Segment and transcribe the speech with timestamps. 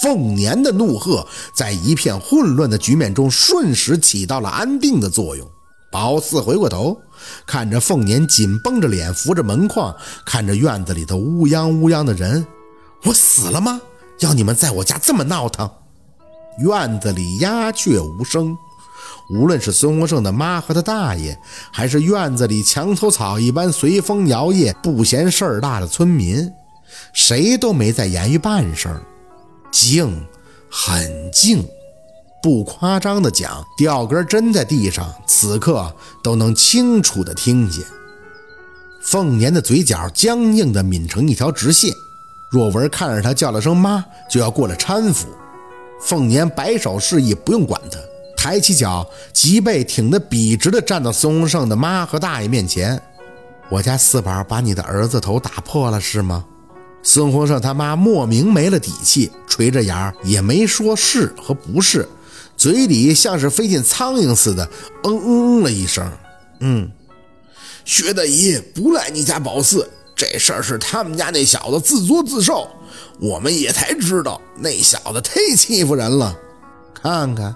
[0.00, 5.46] 凤年的怒喝在一片混乱的局面中瞬时起到了安定的作用。
[5.92, 7.00] 宝四回过头，
[7.46, 9.94] 看着凤年紧绷着脸扶着门框，
[10.26, 12.44] 看着院子里头乌泱乌泱的人，
[13.04, 13.80] 我死了吗？
[14.18, 15.70] 要你们在我家这么闹腾？
[16.58, 18.56] 院子里鸦雀无声，
[19.30, 21.38] 无论是孙洪胜的妈和他大爷，
[21.72, 26.50] 还是院子里墙头草一般随风摇曳、不嫌事儿大的村民，
[27.12, 29.00] 谁都没再言语半声。
[29.74, 30.24] 静，
[30.70, 31.68] 很静，
[32.40, 35.92] 不夸张的讲，吊根针在地上，此刻
[36.22, 37.84] 都能清楚的听见。
[39.02, 41.92] 凤年的嘴角僵硬的抿成一条直线，
[42.52, 45.26] 若文看着他叫了声妈，就要过来搀扶。
[46.00, 47.98] 凤年摆手示意不用管他，
[48.36, 53.02] 抬起脚，脊背挺得笔直的站到孙洪胜的妈和大爷面前。
[53.68, 56.44] 我家四宝把你的儿子头打破了是吗？
[57.06, 62.08] 孙洪胜他妈莫名没了底气，垂着眼也没说是和不是，
[62.56, 64.68] 嘴里像是飞进苍蝇似的，
[65.04, 66.10] 嗯嗯了一声。
[66.60, 66.90] 嗯，
[67.84, 72.66] 薛大姨不赖你家宝四，这事儿是他们家那小子自作自受，
[73.20, 76.34] 我们也才知道那小子忒欺负人了。
[76.94, 77.54] 看看，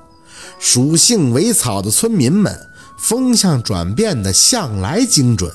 [0.58, 2.54] 属性为草的村民们，
[2.98, 5.50] 风向转变的向来精准。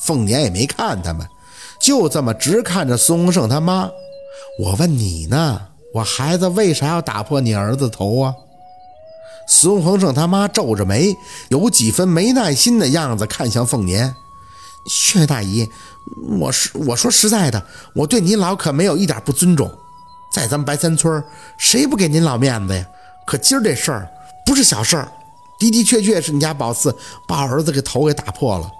[0.00, 1.28] 凤年也没看他们。
[1.80, 3.90] 就这么直看着孙洪胜他妈，
[4.58, 5.62] 我问你呢，
[5.94, 8.34] 我孩子为啥要打破你儿子头啊？
[9.48, 11.16] 孙洪胜他妈皱着眉，
[11.48, 14.14] 有几分没耐心的样子，看向凤年。
[14.86, 15.68] 薛大姨，
[16.38, 17.62] 我是我说实在的，
[17.94, 19.70] 我对您老可没有一点不尊重，
[20.32, 21.22] 在咱们白山村，
[21.58, 22.86] 谁不给您老面子呀？
[23.26, 24.08] 可今儿这事儿
[24.46, 25.10] 不是小事儿，
[25.58, 26.94] 的的确确是你家宝四
[27.26, 28.70] 把我儿子给头给打破了，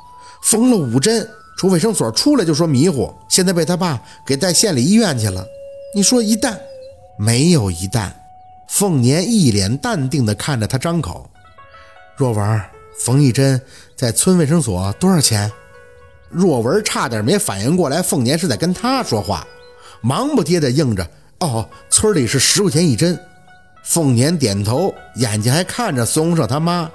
[0.42, 1.28] 缝了五针。
[1.60, 5.46] 从卫生所出来就说迷糊，现在被他爸给带县里医院去了。
[5.94, 6.56] 你说一旦
[7.18, 8.10] 没有一旦，
[8.66, 11.28] 凤年一脸淡定地看着他张口。
[12.16, 12.62] 若文
[13.04, 13.60] 缝一针
[13.94, 15.52] 在村卫生所多少钱？
[16.30, 19.46] 若文差点没反应过来，凤年是在跟他说话，
[20.00, 21.06] 忙不迭地应着
[21.40, 23.22] ：“哦，村里是十块钱一针。”
[23.84, 26.90] 凤年点头，眼睛还看着孙洪胜他妈：“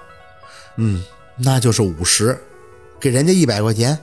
[0.78, 1.04] 嗯，
[1.38, 2.36] 那就是五十，
[3.00, 3.96] 给人家一百块钱。”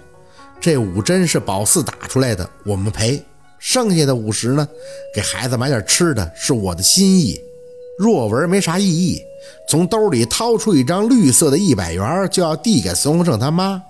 [0.62, 3.20] 这五针是宝四打出来的，我们赔。
[3.58, 4.66] 剩下的五十呢，
[5.12, 7.36] 给孩子买点吃的，是我的心意。
[7.98, 9.20] 若文没啥异议，
[9.68, 13.82] 从兜里掏出一张绿色的一百元，就要递给孙洪胜他妈。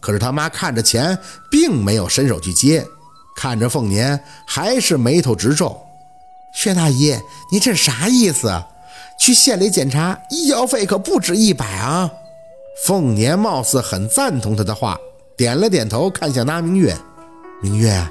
[0.00, 1.18] 可是他妈看着钱，
[1.50, 2.86] 并没有伸手去接，
[3.36, 5.78] 看着凤年，还是眉头直皱。
[6.54, 7.14] 薛大姨，
[7.52, 8.50] 你这是啥意思？
[9.18, 12.10] 去县里检查，医药费可不止一百啊！
[12.86, 14.98] 凤年貌似很赞同他的话。
[15.38, 16.96] 点了点头，看向那明月。
[17.62, 18.04] 明月，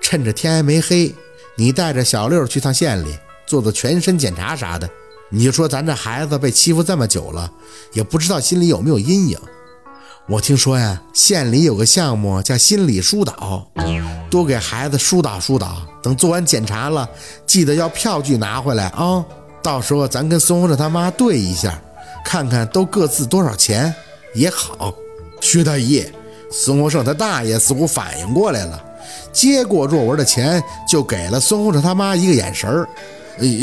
[0.00, 1.14] 趁着天还没黑，
[1.54, 4.90] 你带着小六去趟县里做做全身检查啥的。
[5.30, 7.48] 你就说咱这孩子被欺负这么久了，
[7.92, 9.38] 也不知道心里有没有阴影。
[10.26, 13.70] 我听说呀，县里有个项目叫心理疏导，
[14.28, 15.80] 多给孩子疏导疏导。
[16.02, 17.08] 等做完检查了，
[17.46, 19.24] 记得要票据拿回来啊。
[19.62, 21.80] 到时候咱跟孙红胜他妈对一下，
[22.24, 23.94] 看看都各自多少钱
[24.34, 24.92] 也好。
[25.40, 26.04] 薛大姨。
[26.56, 28.80] 孙洪胜他大爷似乎反应过来了，
[29.32, 32.88] 接过若文的钱，就给了孙洪胜他妈一个眼神儿。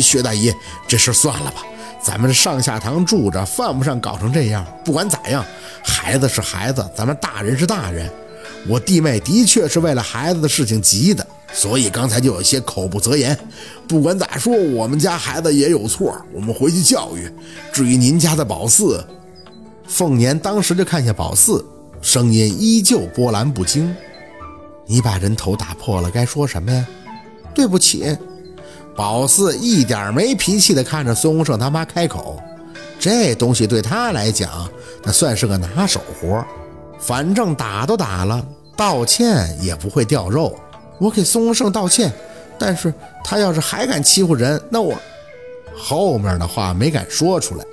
[0.02, 0.54] 薛大姨，
[0.90, 1.64] 这事算了吧，
[2.04, 4.66] 咱们上下堂住着，犯不上搞成这样。
[4.84, 5.46] 不管咋样，
[5.82, 8.12] 孩子是孩子，咱们大人是大人。
[8.68, 13.36] 我弟妹的确是为了孩子的事情急的，所以刚才就有些口不择言。
[13.88, 17.32] 不管咋说，我们家孩子也有错，我们回去教育。
[17.72, 19.02] 至于您家的宝四，
[19.88, 21.66] 凤年当时就看向宝四。
[22.02, 23.96] 声音依旧波澜不惊。
[24.86, 26.86] 你把人头打破了，该说什么呀？
[27.54, 28.18] 对不起。
[28.96, 32.42] 宝四一点没脾气的看着孙洪胜他妈开口，
[33.00, 34.70] 这东西对他来讲，
[35.04, 36.44] 那算是个拿手活。
[37.00, 38.46] 反正打都打了，
[38.76, 40.56] 道歉也不会掉肉。
[41.00, 42.12] 我给孙洪胜道歉，
[42.60, 44.96] 但是他要是还敢欺负人，那我……
[45.76, 47.66] 后面的话没敢说出来，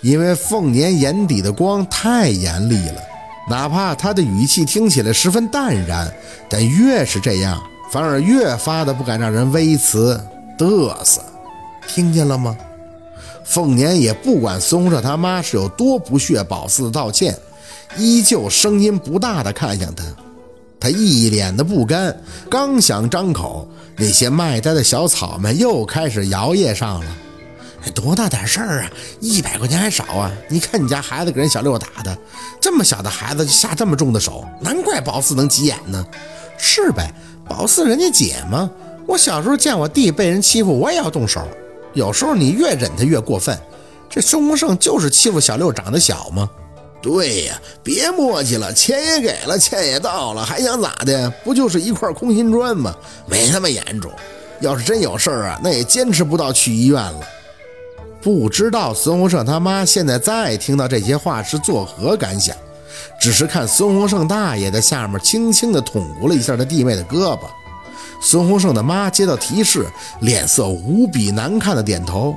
[0.00, 3.02] 因为凤年眼底的光太严厉了。
[3.48, 6.12] 哪怕他的语气听起来十分淡然，
[6.48, 10.18] 但越是这样，反而越发的不敢让人微词
[10.58, 11.20] 嘚瑟。
[11.86, 12.56] 听见了吗？
[13.44, 17.38] 凤年也不管松着他妈是有多不屑宝四道歉，
[17.98, 20.02] 依旧声音不大的看向他。
[20.80, 22.14] 他一脸的不甘，
[22.50, 27.06] 刚想张口，那些卖呆的小草们又开始摇曳上了。
[27.90, 28.90] 多大点事儿啊！
[29.20, 30.32] 一百块钱还少啊！
[30.48, 32.16] 你看你家孩子给人小六打的，
[32.60, 36.04] 这么小的孩子就下这么重的手，难怪宝四能急眼呢。
[36.56, 37.12] 是呗，
[37.48, 38.70] 宝四人家姐嘛，
[39.06, 41.46] 我小时候见我弟被人欺负，我也要动手。
[41.92, 43.58] 有时候你越忍他越过分。
[44.08, 46.48] 这孙洪胜就是欺负小六长得小吗？
[47.02, 51.28] 对呀，别磨叽了，钱也给了，钱也到了，还想咋的？
[51.44, 52.94] 不就是一块空心砖吗？
[53.26, 54.10] 没那么严重。
[54.60, 57.20] 要是真有事儿啊，那也坚持不到去医院了。
[58.24, 62.56] 不知道孙洪胜他妈现在再听到这些话是作何感想？
[63.20, 67.40] 只是看孙洪胜大爷在下面轻轻地捅咕了一下他弟妹的胳膊。
[68.22, 69.86] 孙洪胜的妈接到提示，
[70.20, 72.34] 脸色无比难看的点头：“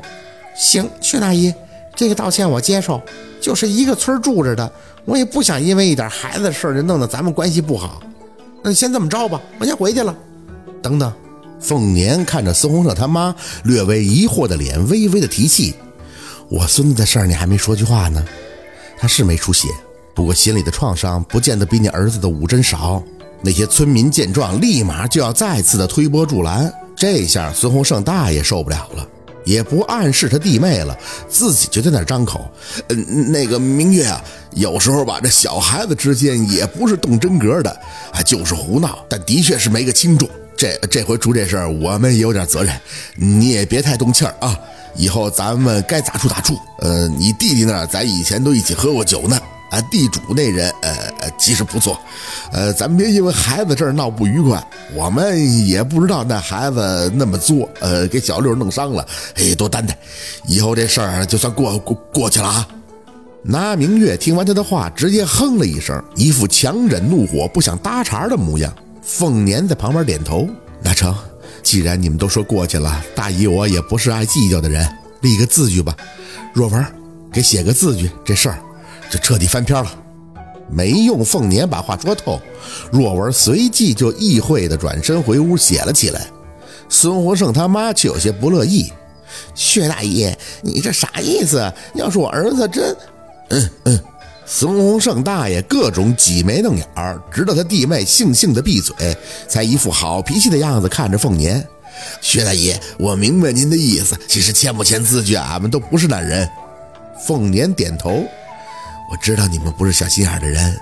[0.54, 1.54] 行，薛大姨，
[1.95, 3.01] 这个道歉我接受。
[3.40, 4.69] 就是一个村住着的，
[5.06, 8.01] 我也不想因为一点孩子的事就弄得咱们关系不好。
[8.62, 10.13] 那先这么着吧，我先回去了。
[10.81, 11.10] 等等。”
[11.59, 15.74] 凤年看着孙洪胜他妈略微疑惑的脸，微微的提气
[16.50, 18.24] ：“我孙子的事儿你还没说句话呢。
[18.98, 19.68] 他是没出血，
[20.13, 23.01] 不过心里的创伤不见得比你儿子的五针少。”
[23.39, 26.74] 那些村民见状，立马就要再次的推波助澜。
[26.95, 29.07] 这下孙洪胜大爷受不了了，
[29.45, 30.98] 也不暗示他弟妹了，
[31.30, 32.50] 自己就在那张口
[32.89, 34.19] ：“嗯，那个明月啊，
[34.56, 37.69] 有时候吧，这小孩子之间也不是动真格的，
[38.12, 40.27] 啊，就是胡闹，但的确是没个轻重。
[40.57, 42.74] 这这回出这事儿，我们也有点责任，
[43.15, 44.59] 你也别太动气儿啊。
[44.95, 46.57] 以后咱们该咋处咋处。
[46.80, 49.39] 呃，你弟弟那儿，咱以前都一起喝过酒呢。”
[49.69, 50.89] 啊，地主那人，呃
[51.19, 52.00] 呃，其实不错，
[52.54, 54.65] 呃，咱别因为孩子这儿闹不愉快，
[54.95, 59.06] 我们也不知道那孩子那么作，呃，给小六弄伤了，
[59.36, 59.94] 哎，多担待，
[60.45, 62.65] 以后这事儿就算过过过去了啊。
[63.44, 68.74] 那明月听完他的话，直接哼了一声，一副强忍怒火不想搭茬的模样。
[69.07, 70.48] 凤年在旁边点头，
[70.83, 71.15] 那成，
[71.63, 74.86] 既然你们都说过去了，大姨我也不是爱计较的人，
[75.21, 75.95] 立个字据吧，
[76.54, 76.86] 若文，
[77.31, 78.59] 给写个字据，这事儿。
[79.09, 79.89] 就彻底翻篇了，
[80.69, 82.42] 没用凤年把话说透，
[82.92, 86.27] 若文随即就意会的转身回屋写了起来。
[86.89, 88.92] 孙洪胜他妈却有些不乐意
[89.56, 91.74] ：“薛大爷，你这啥意思？
[91.94, 92.94] 要是我儿子真……
[93.51, 94.00] 嗯嗯。”
[94.50, 98.96] 孙洪胜大爷各种挤眉弄眼儿，直到他弟妹悻悻的闭嘴，
[99.46, 101.68] 才一副好脾气的样子看着凤年
[102.22, 106.50] ：“薛大爷，我明白您的意思，其实签不签字据，俺们都不是那人。”
[107.28, 108.24] 凤年点头。
[109.12, 110.80] 我知道你们不是小心眼的人，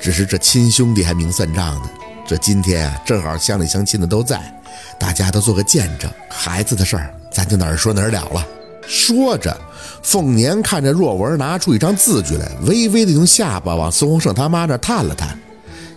[0.00, 1.90] 只是这亲兄弟还明算账呢。
[2.26, 4.52] 这今天啊，正好乡里乡亲的都在，
[4.98, 6.10] 大家都做个见证。
[6.28, 8.44] 孩子的事儿，咱就哪儿说哪儿了了。
[8.88, 9.56] 说着，
[10.02, 15.38] 凤年看着若文拿出一张字据来，微微的用下巴往孙洪胜他妈那探了探，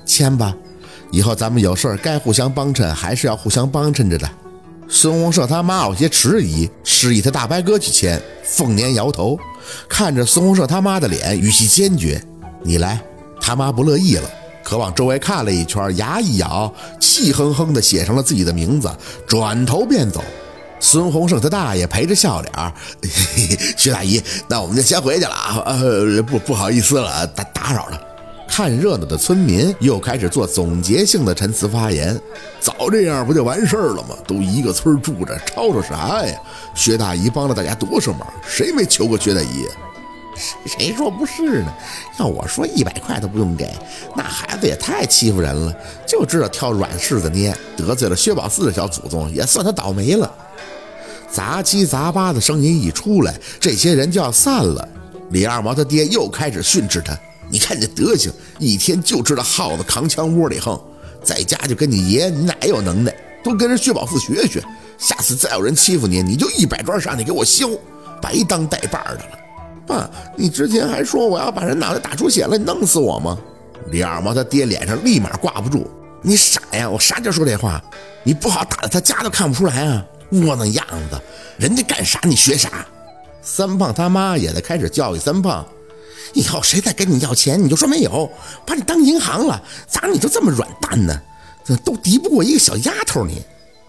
[0.05, 0.55] 签吧。
[1.11, 4.29] 以后咱们有事儿该互相帮衬，还是要互相帮衬着的。
[4.87, 8.21] 孙洪胜他妈有些迟疑，示意他大伯哥去签。
[8.43, 9.37] 凤年摇头。
[9.87, 12.19] 看着孙洪胜他妈的脸，语气坚决
[12.63, 12.99] ：“你来。”
[13.39, 14.27] 他妈不乐意了，
[14.63, 18.91] 可往周围看了一圈，牙一咬，气哼哼地写上了自己的名字，
[19.27, 20.23] 转头便走。
[20.79, 22.73] 孙洪胜他大爷陪着笑脸：
[23.77, 25.63] “薛大姨，那我们就先回去了啊！
[25.65, 28.01] 呃，不不好意思了，打打扰了。”
[28.47, 32.19] 看热闹的村民又开始做总结性的陈词发言
[32.59, 34.15] ：“早这样不就完事儿了吗？
[34.27, 36.35] 都一个村住着，吵吵啥呀？
[36.73, 39.65] 薛大姨帮了大家多少忙，谁没求过薛大姨？
[40.39, 41.73] 谁谁说不是呢？
[42.17, 43.69] 要我说，一百块都不用给。
[44.15, 45.75] 那孩子也太欺负人了，
[46.07, 50.33] 就知道挑软柿子捏，得罪了薛宝四的小祖宗，也算他倒霉了。”
[51.29, 54.87] 杂七杂八的声音一出来，这些人就要散了。
[55.29, 57.15] 李二毛他爹又开始训斥他。
[57.51, 60.79] 你看你这德行，一天就知道耗子扛枪窝里横，
[61.23, 63.13] 在家就跟你爷，你哪有能耐？
[63.43, 64.63] 多跟人薛宝四学学，
[64.97, 67.67] 下次再有人欺负你，你就一百砖上去给我削，
[68.21, 69.39] 白当带把的了。
[69.89, 73.35] 爸，你之前还说我要把人脑袋打出血来弄死我吗？
[73.89, 75.87] 李二毛他爹脸上立马挂不住，
[76.21, 76.87] 你傻呀！
[76.87, 77.83] 我啥时候说这话？
[78.23, 80.05] 你不好打的他家都看不出来啊！
[80.31, 81.19] 窝囊样子，
[81.57, 82.85] 人家干啥你学啥？
[83.41, 85.65] 三胖他妈也在开始教育三胖。
[86.33, 88.29] 以后谁再跟你要钱，你就说没有，
[88.63, 89.59] 把你当银行了。
[89.87, 91.19] 咋你就这么软蛋呢？
[91.83, 93.41] 都敌不过一个小丫头你。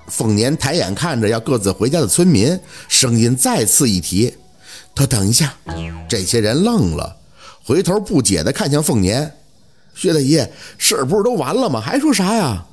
[0.09, 4.35] 凤年抬眼看着要各自回家的村民，声音再次一提
[4.95, 5.55] ：“他等一下。”
[6.09, 7.17] 这些人愣了，
[7.65, 9.33] 回头不解的看向凤年
[9.95, 11.81] ：“薛大爷，事儿不是都完了吗？
[11.81, 12.65] 还说啥呀？”